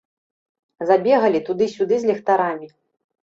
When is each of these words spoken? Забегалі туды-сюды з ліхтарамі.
Забегалі 0.91 1.41
туды-сюды 1.49 1.95
з 2.05 2.09
ліхтарамі. 2.13 2.67